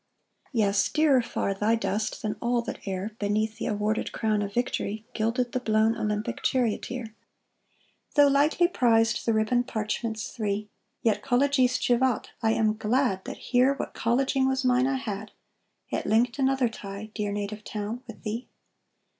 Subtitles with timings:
[0.51, 5.05] Yes, dearer far thy dust than all that e'er, Beneath the awarded crown of victory,
[5.13, 7.13] Gilded the blown Olympic charioteer;
[8.15, 10.69] Though lightly prized the ribboned parchments three,
[11.03, 15.33] Yet collegisse juvat, I am glad That here what colleging was mine I had,
[15.91, 18.47] It linked another tie, dear native town, with thee!